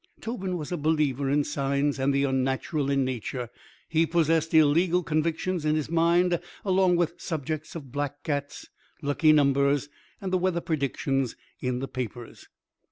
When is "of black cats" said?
7.75-8.67